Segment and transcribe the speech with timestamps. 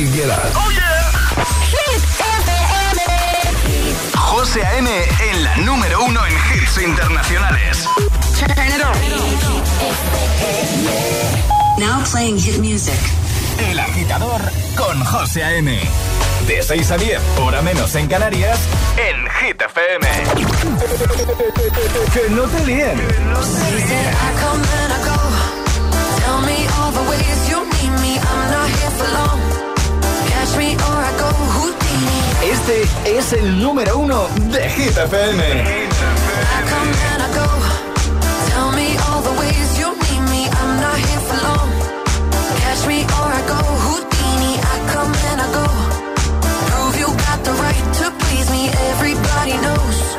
[0.00, 0.38] Higuera.
[0.54, 1.12] Oh, yeah.
[1.68, 2.02] Hit
[2.48, 3.00] FM.
[4.16, 4.88] José A.M.
[4.88, 7.84] en la número uno en hits internacionales.
[8.38, 8.96] Turn it on.
[11.78, 12.98] Now playing hit music.
[13.68, 14.40] El agitador
[14.74, 15.78] con José A.M.
[16.46, 18.58] De 6 a 10, hora menos en Canarias,
[18.96, 20.08] en Hit FM.
[22.14, 22.96] que no te líen.
[22.96, 24.20] Que no te líen.
[32.42, 35.90] Este es el número uno de Hit FM.
[49.00, 50.09] Everybody knows.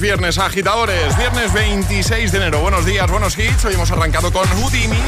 [0.00, 2.60] viernes, agitadores, viernes 26 de enero.
[2.60, 3.64] Buenos días, buenos hits.
[3.64, 4.98] Hoy hemos arrancado con Houdini,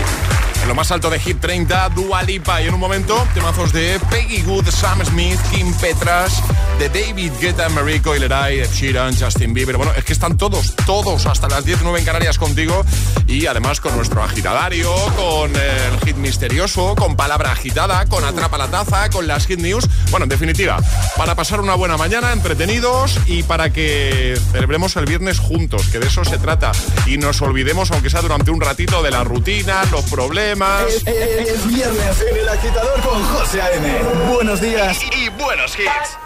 [0.63, 4.01] en lo más alto de Hit 30, Dua Lipa y en un momento temazos de
[4.11, 6.43] Peggy Good, Sam Smith, Kim Petras,
[6.79, 9.77] de David Guetta, Marie Coileray, Ed Sheeran, Justin Bieber.
[9.77, 12.85] Bueno, es que están todos, todos, hasta las 19 en Canarias contigo
[13.27, 18.69] y además con nuestro agitadario, con el hit misterioso, con palabra agitada, con atrapa la
[18.69, 19.87] taza, con las hit news.
[20.11, 20.79] Bueno, en definitiva,
[21.17, 26.09] para pasar una buena mañana, entretenidos y para que celebremos el viernes juntos, que de
[26.09, 26.73] eso se trata.
[27.07, 30.85] Y nos olvidemos, aunque sea durante un ratito, de la rutina, los problemas.
[31.07, 33.89] Es, viernes en el agitador con José A.M.
[34.33, 36.26] Buenos días y, y buenos hits.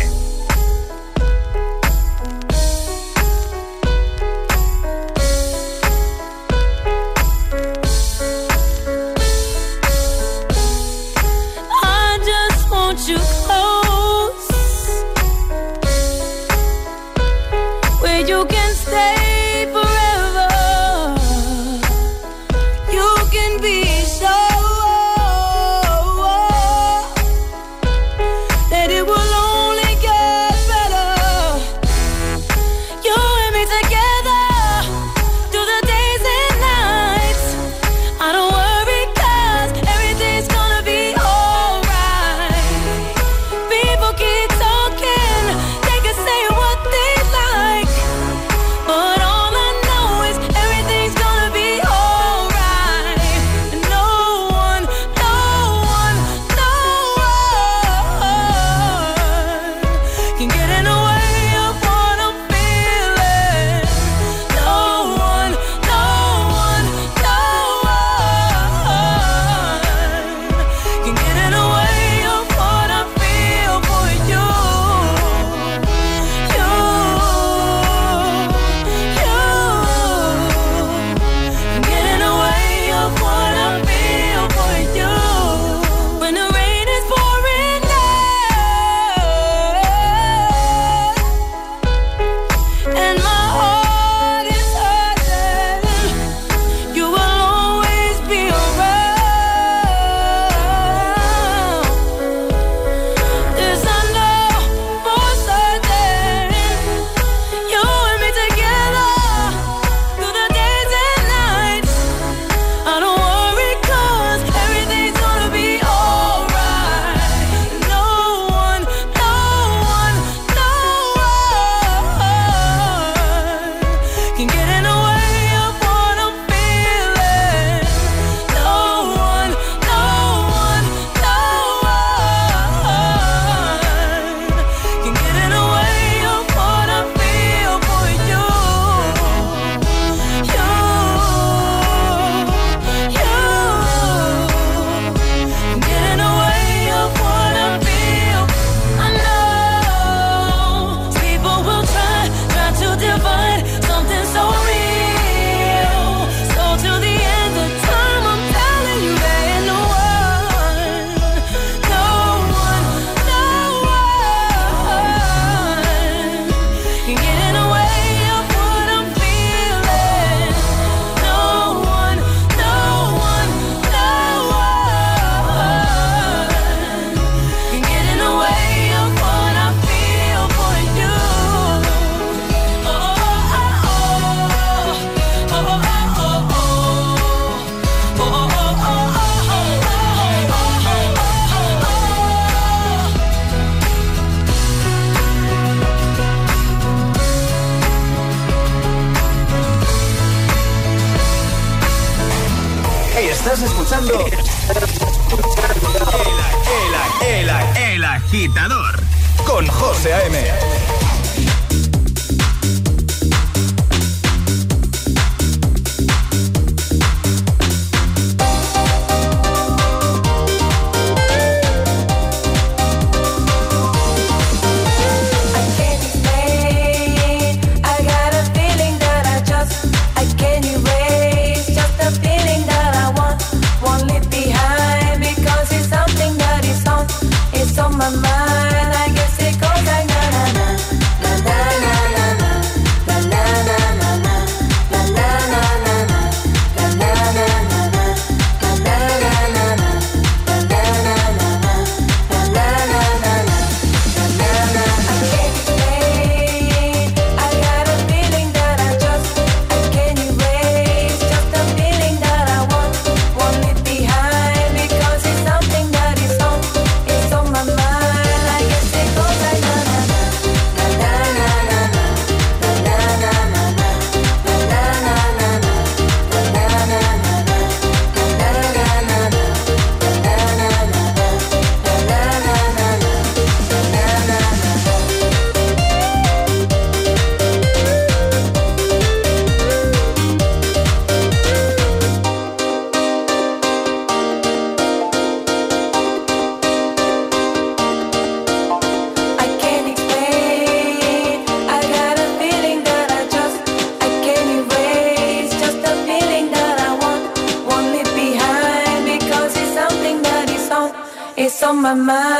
[311.93, 312.30] my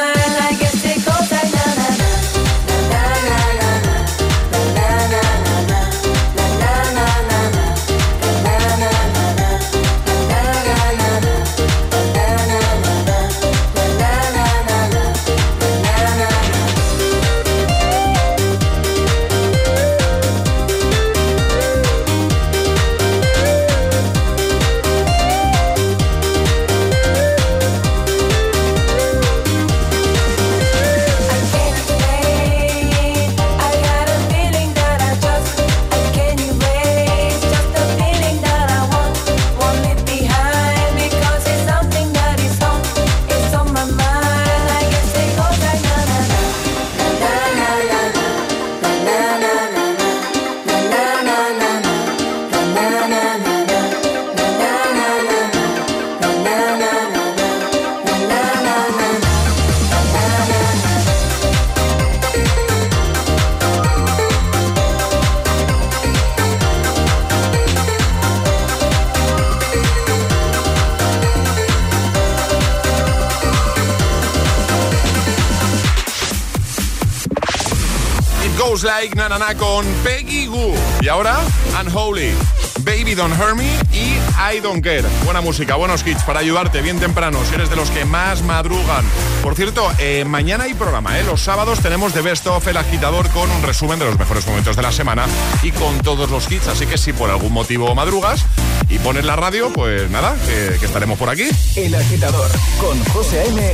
[79.21, 80.73] Nanana con Peggy Goo.
[80.99, 81.41] Y ahora,
[81.79, 82.33] Unholy.
[82.79, 84.17] Baby Don't Hurt Me y
[84.55, 85.03] I Don't Care.
[85.23, 89.05] Buena música, buenos hits para ayudarte bien temprano si eres de los que más madrugan.
[89.43, 91.23] Por cierto, eh, mañana hay programa, ¿eh?
[91.23, 94.75] Los sábados tenemos The Best of El Agitador con un resumen de los mejores momentos
[94.75, 95.27] de la semana
[95.61, 96.67] y con todos los hits.
[96.69, 98.43] Así que si por algún motivo madrugas
[98.89, 101.47] y pones la radio, pues nada, que, estaremos por aquí.
[101.75, 102.49] El agitador
[102.79, 103.73] con José A.M.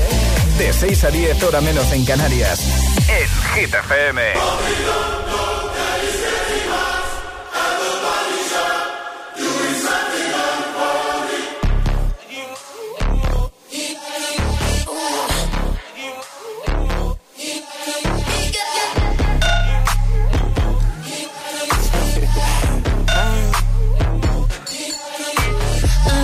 [0.57, 2.96] De 6 a 10 hora menos en Canarias.
[3.09, 4.19] En Hit FM.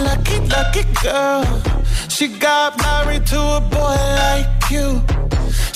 [0.04, 1.62] Lucky, lucky girl.
[2.10, 5.23] She got married to a boy like you.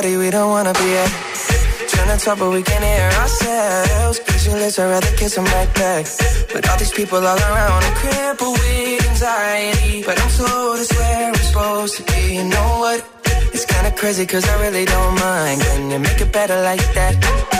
[0.00, 1.10] party we don't wanna be at.
[1.90, 4.18] Trying to talk, but we can't hear ourselves.
[4.20, 6.06] Pictureless, I'd rather kiss them right back.
[6.52, 10.02] But all these people all around, I'm crippled with anxiety.
[10.06, 12.36] But I'm told it's where I'm supposed to be.
[12.36, 12.98] You know what?
[13.54, 15.60] It's kinda crazy, cause I really don't mind.
[15.60, 17.59] Can you make it better like that?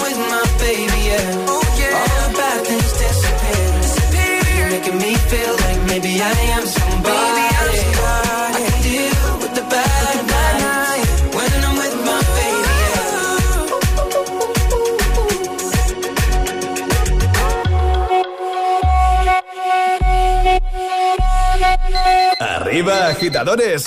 [22.71, 23.83] Arriba, agitadores.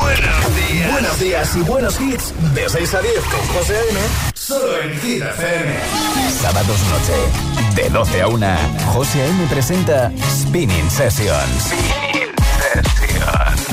[0.00, 0.90] Buenos días.
[0.90, 2.32] Buenos días y buenos hits.
[2.54, 4.00] De 6 a 10 con José A.M.
[4.32, 5.74] Solo en Hit FM.
[6.40, 7.82] Sábados noche.
[7.82, 8.46] De 12 a 1.
[8.94, 9.46] José A.M.
[9.50, 11.62] presenta Spinning Sessions.
[11.62, 12.34] Spinning
[12.72, 13.68] Sessions.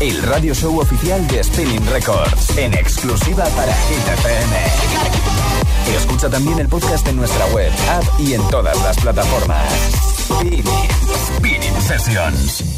[0.00, 2.58] El radio show oficial de Spinning Records.
[2.58, 5.96] En exclusiva para Hit FM.
[5.96, 9.72] Escucha también el podcast en nuestra web, app y en todas las plataformas.
[10.28, 10.66] Spinning,
[11.38, 12.77] Spinning Sessions.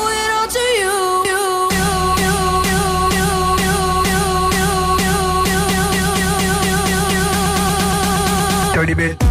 [8.93, 9.30] the bed.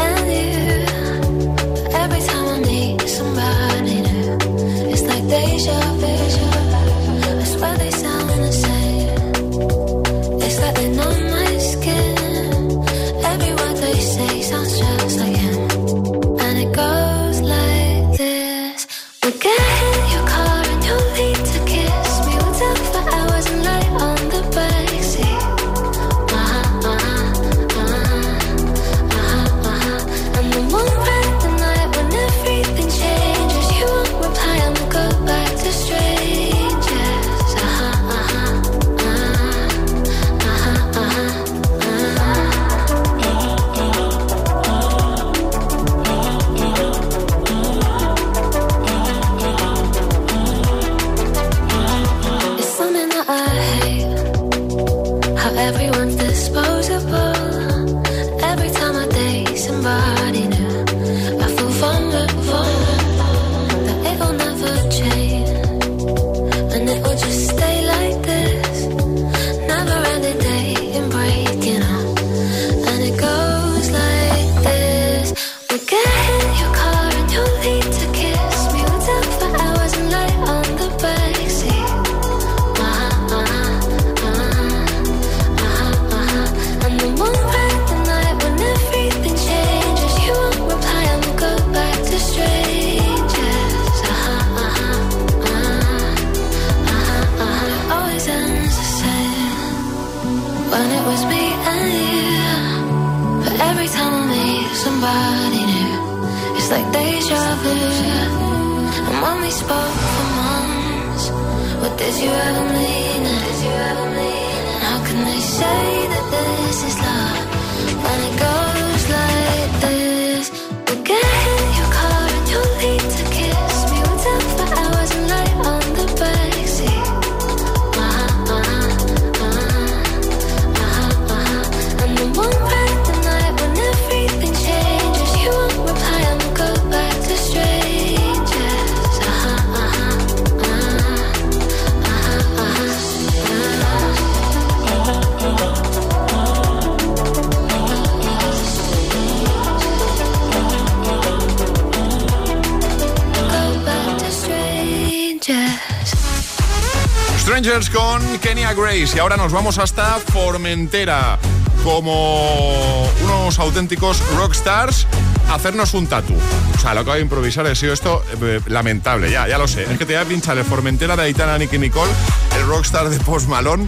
[158.73, 161.37] Grace y ahora nos vamos hasta Formentera
[161.83, 165.07] como unos auténticos rockstars
[165.51, 166.33] hacernos un tatu.
[166.75, 169.83] O sea, lo acabo de improvisar ha sido esto eh, lamentable, ya, ya lo sé.
[169.83, 172.11] Es que te voy a pinchar el Formentera de Aitana Nicky Nicole,
[172.57, 173.85] el rockstar de Post Malone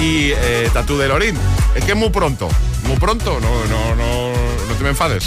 [0.00, 1.36] y eh, tatu de Lorin.
[1.74, 2.48] Es que muy pronto,
[2.84, 4.32] muy pronto, no, no, no,
[4.68, 5.24] no te me enfades.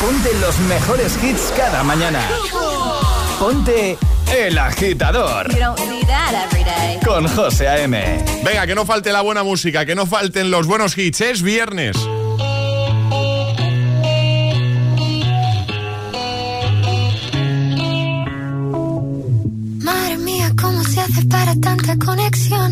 [0.00, 2.20] Ponte los mejores hits cada mañana.
[3.38, 3.98] Ponte
[4.32, 5.50] El Agitador.
[5.50, 6.07] You don't
[7.18, 8.24] Con José A.M.
[8.44, 11.20] Venga, que no falte la buena música, que no falten los buenos hits.
[11.20, 11.96] Es viernes.
[19.82, 22.70] Madre mía, ¿cómo se hace para tanta conexión?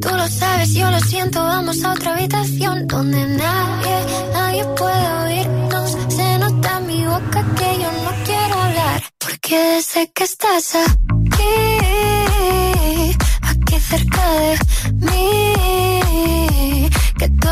[0.00, 3.96] Tú lo sabes, yo lo siento, vamos a otra habitación donde nadie,
[4.32, 5.98] nadie puede oírnos.
[6.08, 9.02] Se nota en mi boca que yo no quiero hablar.
[9.18, 11.19] Porque sé que estás aquí,
[14.30, 14.58] de
[15.00, 16.90] mí.
[17.18, 17.48] Que tú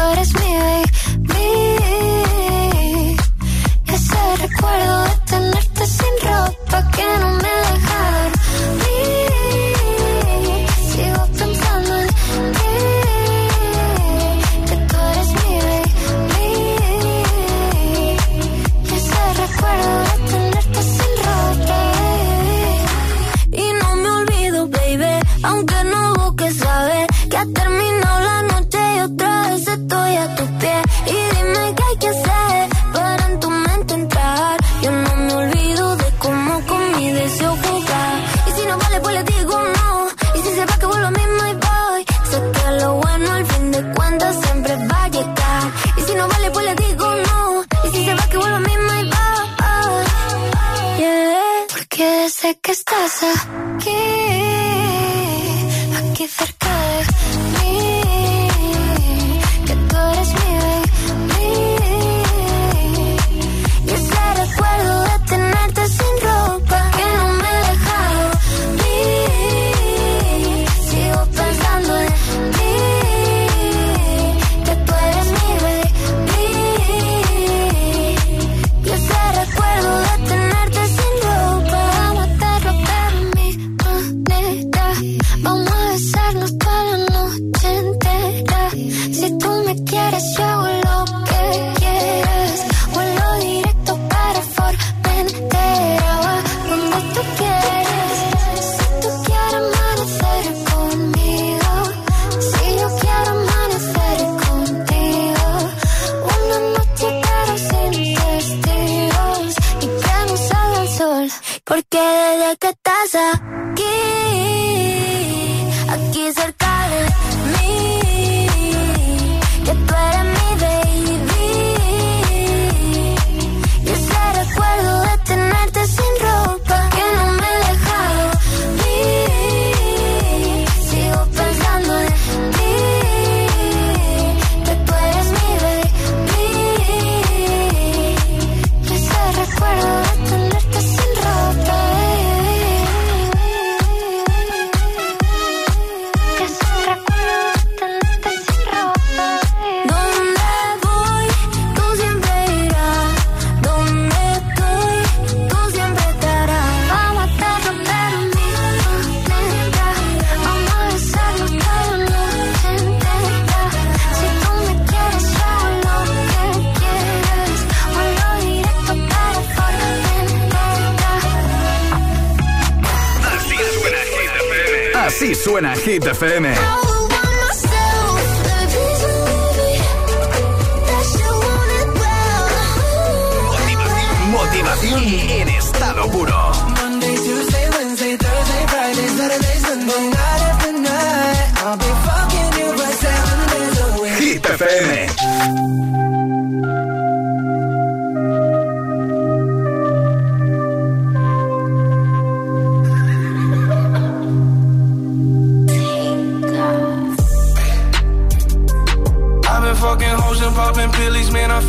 [176.20, 176.57] FM.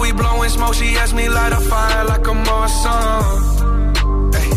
[0.00, 0.74] We blowing smoke.
[0.74, 3.22] She asked me light a fire like a Marsan.
[4.34, 4.50] Hey,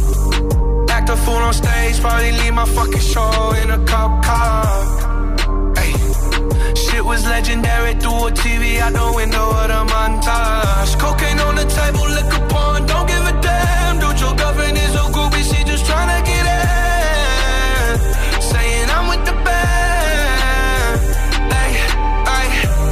[0.89, 4.65] act a fool on stage, probably leave my fucking show in a cop car.
[5.75, 5.91] Hey,
[6.75, 10.97] shit was legendary through a TV out the window of the montage.
[10.97, 13.99] Cocaine on the table, liquor porn, don't give a damn.
[13.99, 17.99] Dude, your girlfriend is a groupie, she just tryna get in.
[18.41, 20.99] Saying I'm with the band.
[21.61, 21.71] Ay,
[22.37, 22.47] ay,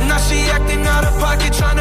[0.09, 1.80] now she acting out of pocket, tryna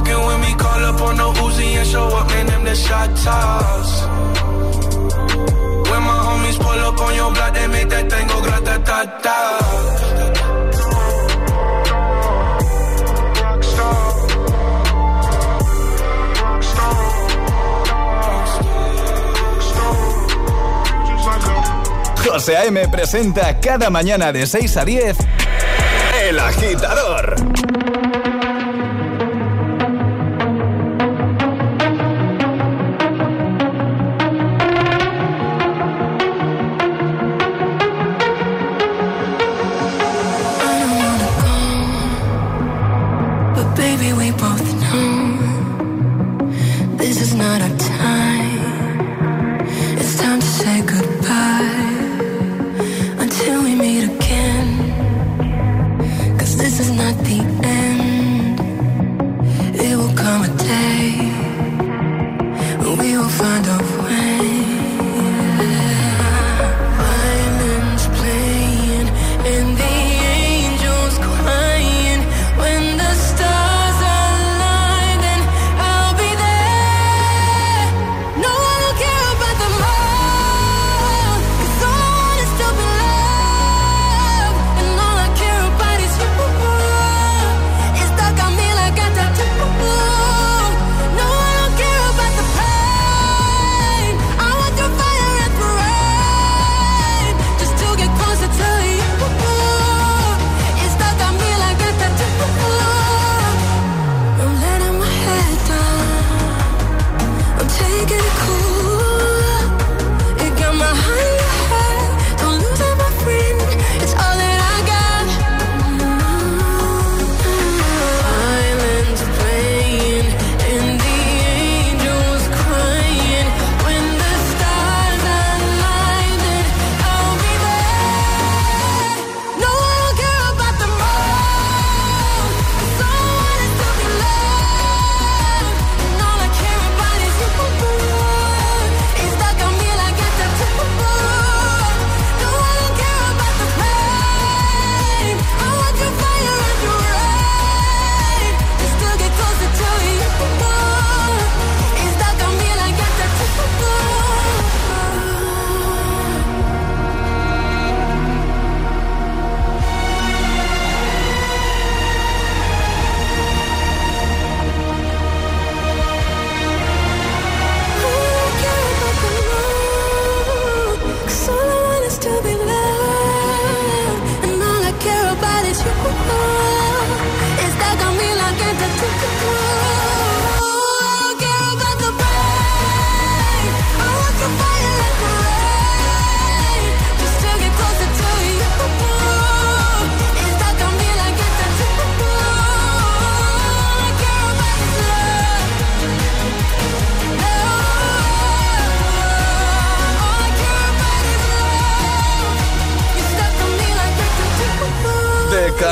[0.00, 2.26] Fucking with me, call up on the Uzi and show up.
[2.28, 3.10] Them the shot.
[5.90, 6.18] When my
[8.40, 9.36] grata ta ta.
[22.24, 22.88] José A.M.
[22.90, 25.16] presenta cada mañana de 6 a 10
[26.22, 27.59] El Agitador.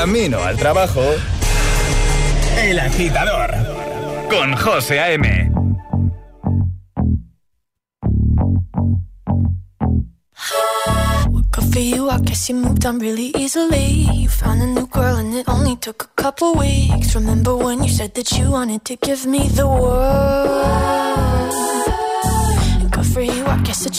[0.09, 1.01] camino al trabajo.
[2.57, 3.51] El agitador
[4.27, 5.51] con José A.M.
[11.71, 14.07] For you, I guess you moved on really easily.
[14.11, 17.13] You found a new girl, and it only took a couple weeks.
[17.13, 21.53] Remember when you said that you wanted to give me the world?
[22.81, 23.98] And good for you, I guess that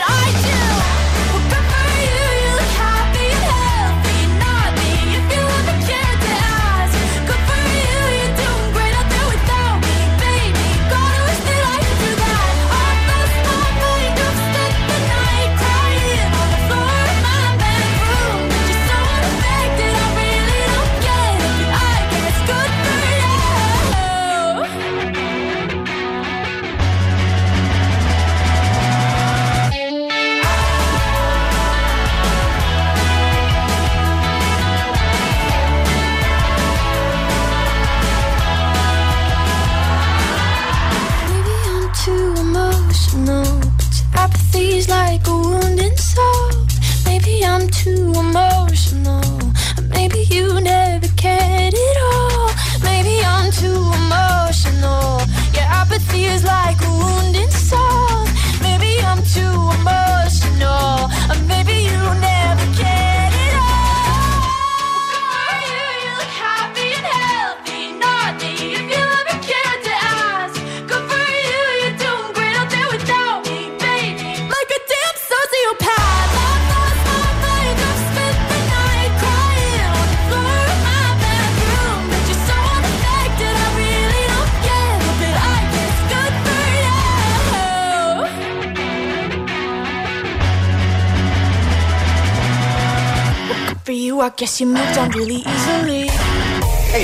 [94.41, 94.61] Guess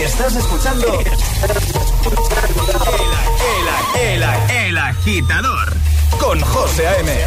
[0.01, 0.88] estás escuchando.
[3.95, 5.71] el, el, el, el agitador
[6.19, 7.26] con José A.M.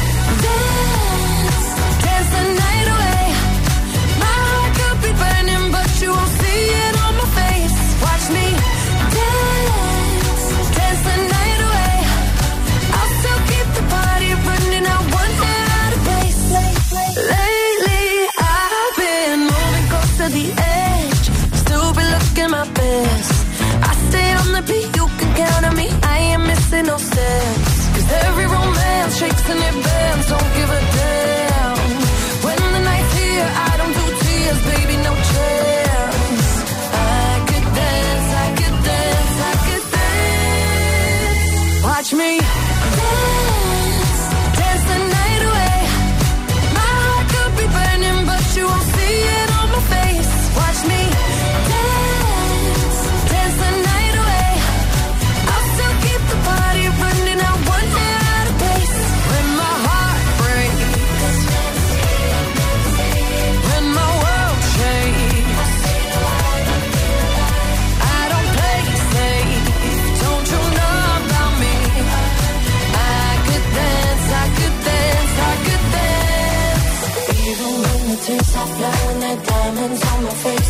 [79.81, 80.60] hands on my face.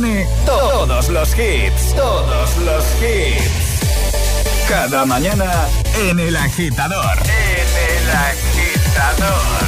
[0.00, 3.80] pone todos los hits, todos los hits.
[4.68, 5.50] Cada mañana
[6.08, 7.18] en el agitador.
[7.24, 9.60] En el agitador.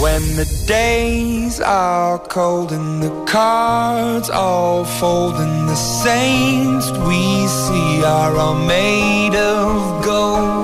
[0.00, 8.04] When the days are cold and the cards all fold and the saints we see
[8.04, 10.63] are all made of gold.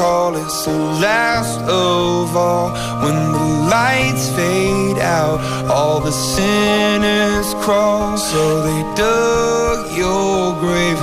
[0.00, 2.70] call it's the last of all.
[3.04, 5.38] When the lights fade out
[5.68, 8.16] all the sinners crawl.
[8.16, 11.02] So they dug your grave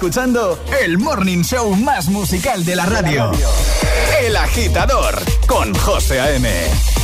[0.00, 3.32] escuchando el morning show más musical de la radio.
[4.22, 6.46] El agitador con José AM.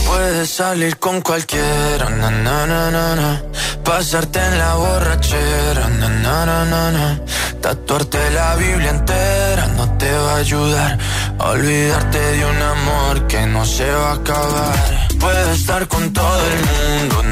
[0.07, 3.43] Puedes salir con cualquiera, na, na, na,
[3.85, 7.21] pasarte en la borrachera, na,
[7.61, 10.99] tatuarte la Biblia entera no te va a ayudar.
[11.39, 15.09] Olvidarte de un amor que no se va a acabar.
[15.21, 17.23] Puedes estar con todo el mundo,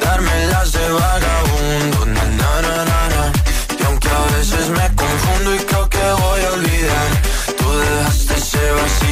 [0.00, 0.88] darme las de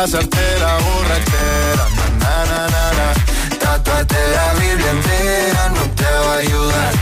[0.00, 1.84] pasarte la borrachera,
[2.20, 3.06] na, na, na, na.
[3.62, 6.92] Tatuarte la Biblia entera no te va a ayudar.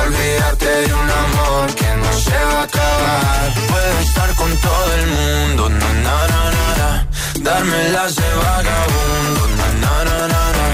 [0.00, 3.46] Olvidarte de un amor que no se va a acabar.
[3.70, 6.88] Puedo estar con todo el mundo, na na na na, na.
[7.48, 10.66] darme las de vagabundo, na na na na na.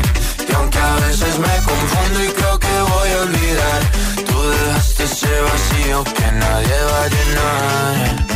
[0.49, 3.81] Y aunque a veces me confundo y creo que voy a olvidar,
[4.29, 8.36] tú dejaste ese vacío que nadie va a llenar.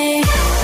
[0.00, 0.59] away.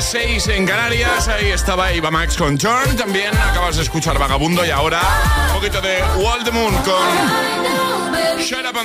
[0.00, 1.28] 6 en Canarias.
[1.28, 2.96] Ahí estaba Iba Max con Turn.
[2.96, 5.00] También acabas de escuchar Vagabundo y ahora
[5.48, 8.78] un poquito de Wall con Shut Up.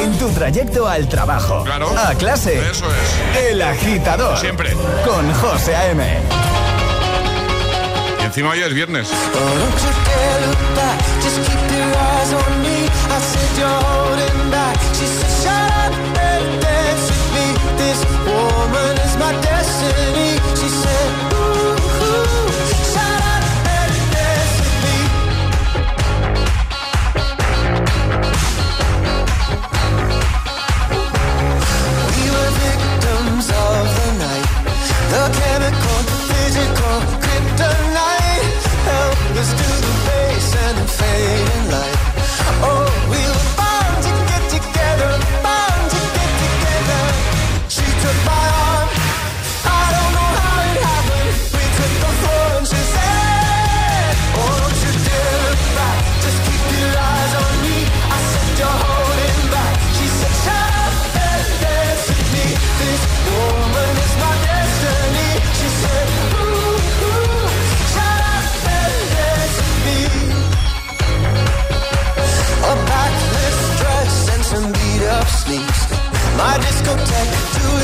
[0.00, 3.46] En tu trayecto al trabajo, claro, a clase, eso es.
[3.50, 4.72] El agitador, siempre
[5.04, 6.20] con José A.M.
[8.20, 9.08] Y encima hoy es viernes.
[76.58, 77.32] discotheque.
[77.54, 77.83] To